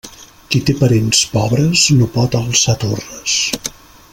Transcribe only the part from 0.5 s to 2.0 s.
Qui té parents pobres